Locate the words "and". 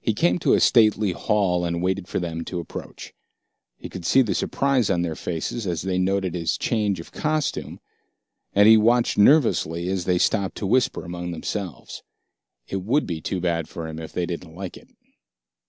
1.68-1.80, 8.52-8.66